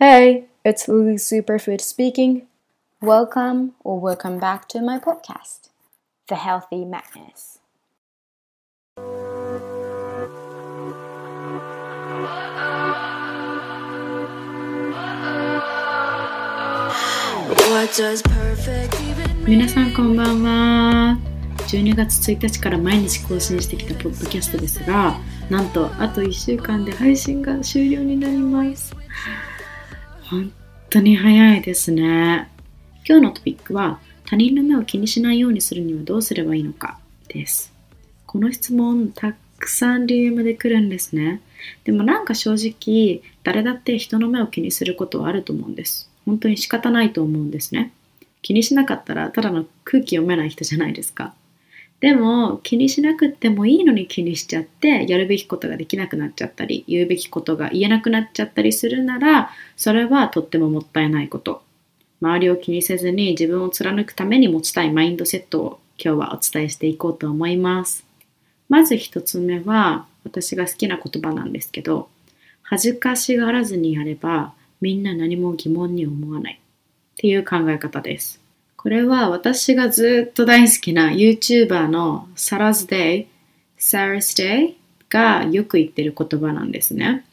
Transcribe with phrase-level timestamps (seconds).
[0.00, 2.46] Hey, it's Lily Superfood speaking.
[3.02, 5.70] Welcome or welcome back to my podcast,
[6.28, 7.58] The Healthy Madness.
[17.66, 18.94] What does perfect?
[19.48, 21.18] 皆さんこんばんは
[21.66, 25.18] 12月1日から毎日更新してきたポッドキャストですが
[25.50, 28.94] なんとあと1週間で配信が終了になります
[30.30, 30.52] 本
[30.90, 32.50] 当に早いですね。
[33.08, 36.98] 今日のトピックは他人の目を気にしないようにするにはどうすればいいのか
[37.28, 37.72] です。
[38.26, 41.40] この質問たくさん DM で来るんですね。
[41.84, 46.10] でもなんか正直誰だって人の目を気にすることはあると思うんです。
[46.26, 47.94] 本当に仕方ないと思うんですね。
[48.42, 51.32] 気にしなかったらただの空気読めない人じゃないですか。
[52.00, 61.62] でも気にしなくてもいいのに気にしちゃってやるべきことができなくなっちゃったり言うべきことが言えなくなっちゃったりするならそれはとってももったいないこと。
[62.20, 68.04] 周りを気にせずに自分を貫くために持ちたいマインドセットを今日はお伝えしていこうと思います。
[68.68, 72.08] まず一つ目は私が好きな言葉なんですけど
[72.62, 78.40] 恥ずかしがらずにやればみんな何も疑問に思わないっていう考え方です。
[78.78, 83.26] これは私がずっと大好きな YouTuber の Sarah's Day、
[83.76, 84.74] Sarah's Day
[85.10, 87.24] がよく言ってる言葉なんですね。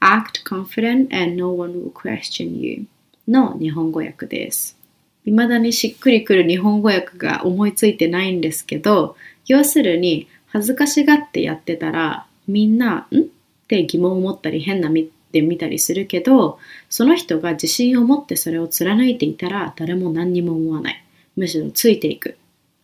[0.00, 2.84] Act confident and no one will question you
[3.26, 4.76] の日本語訳です。
[5.24, 13.20] 未だにしっくりくる日本語訳が思いついてないんですけど、要するに恥ずかしがってやってたらみんな、ん？
[13.22, 13.24] っ
[13.68, 14.90] て疑問を持ったり変な
[15.32, 21.04] 目で見たりするけど、その人が自信を持ってそれを貫いていたら誰も何にも思わない。
[21.36, 22.36] むしろついていく。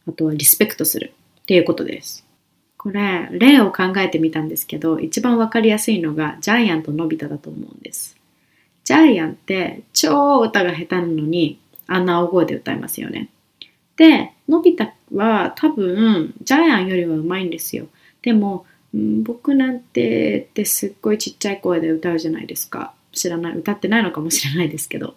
[0.09, 2.25] あとはリスペクトするっていうことです。
[2.77, 8.17] これ、例を考えてみたんですけど、一番わかりやすいのがジャイアンとのび太だと思うんです。
[8.85, 11.59] ジャイアンって超歌が下手なのに
[11.89, 13.29] あんな大声で歌いますよね。
[13.97, 17.89] で、のび太は多分ジャイアンよりは上手いんですよ。
[18.23, 22.95] でも、うん僕なんてってすっごいちっちゃい声で歌うじゃないですか。
[23.13, 25.15] 知らない、歌ってないのかもしれないですけど。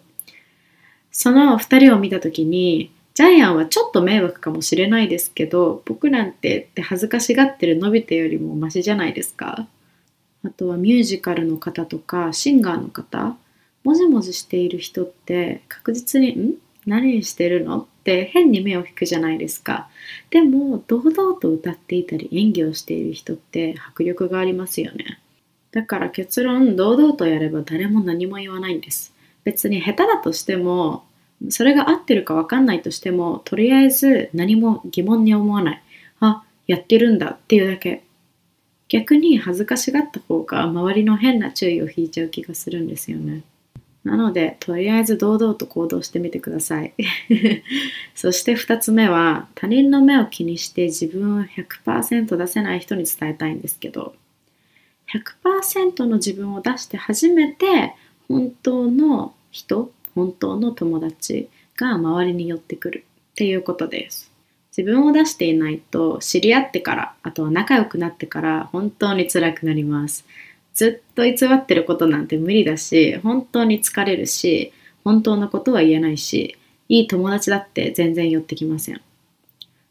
[1.10, 9.66] その二人を見たときに、ジャイアンはちょっと迷惑かもしれないですけど、僕なんてって恥ずかしがってるのび太よりもマシじゃないですか。
[10.44, 13.36] あとはミュージカルの方とかシンガーの方、
[13.82, 16.54] もじもじしている人って確実に、ん？
[16.90, 17.78] 何してるの？
[17.78, 19.88] って変に目を引くじゃないですか。
[20.30, 25.20] でも、堂々と歌っていたり演技をしている人って迫力がありますよね。
[25.70, 29.14] だから結論、堂々とやれば誰も何も言わないんです。
[29.44, 31.04] 別に下手だとしても、
[31.48, 35.82] それが合ってるか分かんないとしても、とりあえず何も疑問に思わない。
[36.20, 38.02] あ、やってるんだっていうだけ。
[38.88, 43.42] 逆に恥ずかしがった方が周りの変な注意を引いちゃう気がするんですよね。
[44.04, 46.94] なので、とりあえず堂々と行動してみてください。
[48.14, 54.14] そして2つ目は、他人の目を気にして自分を100%出せない人に伝えたいんですけど、
[55.44, 57.94] 100%の自分を出して初めて
[58.28, 64.30] 本当の人、本当の友達が周りに寄ってくるっていうことです。
[64.76, 70.24] 自分を出していないと知り合ってから、あとは仲良くなってから本当に辛くなります。
[70.74, 74.72] ずっと偽ってることなんて無理だし、本当に疲れるし、
[75.04, 76.56] 本当のことは言えないし、
[76.88, 79.00] いい友達だって全然寄ってきません。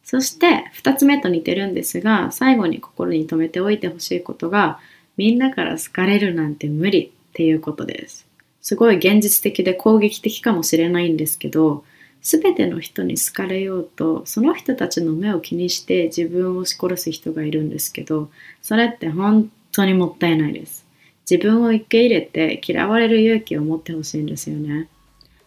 [0.04, 4.80] そして2つ目と似てるんですが、最後に心に留めておいてほしいことが、
[5.18, 8.26] みんなから好かれるなんて無理っていうことです。
[8.62, 11.84] すごい現実的で攻撃的かもしれないんですけど、
[12.22, 18.30] すべての人に好かれようと、その人たちの目を気にして自分を押し殺す人がいるんですけど、
[18.62, 20.86] それって本当にもったいないです。
[21.30, 24.90] 自分を受け入れて嫌われる勇気を持ってほしいんですよね。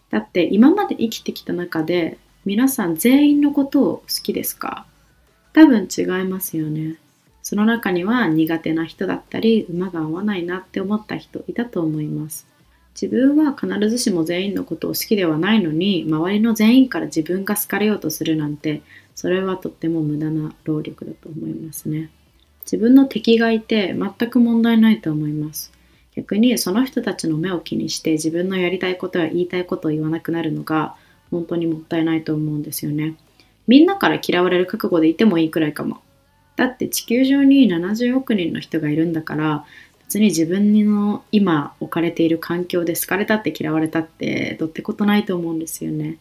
[0.09, 4.85] だって今まで生きてきた中で皆さん全員のことを好きですか？
[5.53, 6.97] 多分違いますよね。
[7.41, 12.47] その中には苦手な人だったり馬が合わないなって思った人いたと思います。
[12.99, 18.81] 自分は必ずしも全員のことを好きではないのに周りの全員から自分が好かれようとするなんて
[19.15, 22.11] それはとっても無駄な労力だと思いますね。
[22.63, 25.71] 自分の敵がいて全く問題ないと思います。
[26.15, 30.95] 逆にその人たちの目を気にして自分のやりたいことや言いたいことを言わなくなるのが
[31.31, 33.15] 本当にもったいないと思うんですよね。
[33.67, 36.01] みんなから嫌われる覚悟でいてもいいくらいかも。
[36.55, 39.65] だって地球上に70億人の人がいるんだから
[40.05, 46.17] 別に自分の今置かれている環境で好かれたって嫌われたってどってことないと思うんですよね。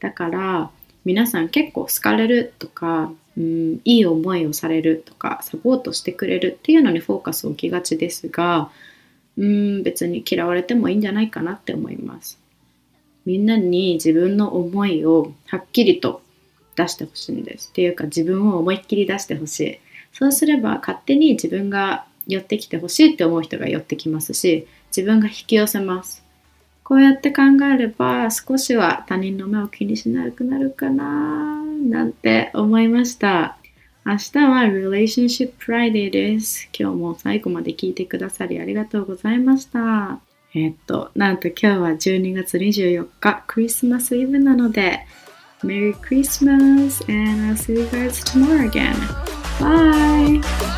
[0.00, 0.70] だから
[1.04, 8.70] 皆さん結構好かれるとか、うん、いい思いをされるとかサポートしてくれるっていうのにフォーカスを置きがちですが
[9.38, 12.38] うん、別に嫌われてもいいんじゃないかなって思います。
[13.24, 16.22] みんなに自分の思いをはっきりと
[16.76, 17.68] 出してほしいんです。
[17.70, 19.78] っていうか自分を思いっきり出してほしい。
[20.12, 26.24] そうすれば勝手に自分が寄ってきてほしいって思う人が寄ってきますし、自分が引き寄せます。
[26.82, 33.56] こうやって考えれば少しは他人の目を気にしなくなるかななんて思いました。
[34.04, 36.68] 明日は Relationship Friday です。
[36.78, 40.20] 今日も最後まで聞いてくださりありがとうございました。
[40.54, 45.06] えっと、なんと今日は12月24日、クリスマスイブなので、
[45.62, 48.94] Merry Christmas and I'll see you guys tomorrow again.
[49.58, 50.75] Bye!